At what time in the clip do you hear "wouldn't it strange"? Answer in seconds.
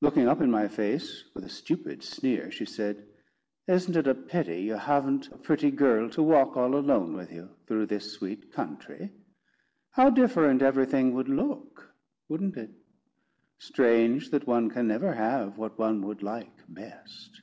12.28-14.30